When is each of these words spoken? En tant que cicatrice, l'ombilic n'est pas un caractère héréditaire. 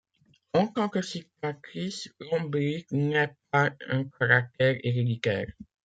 En 0.61 0.65
tant 0.73 0.89
que 0.89 1.03
cicatrice, 1.03 2.09
l'ombilic 2.19 2.91
n'est 2.91 3.35
pas 3.51 3.69
un 3.87 4.05
caractère 4.05 4.77
héréditaire. 4.83 5.53